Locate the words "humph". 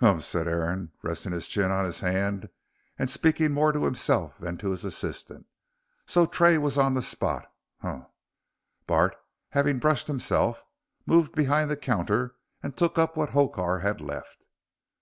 0.00-0.22, 7.82-8.06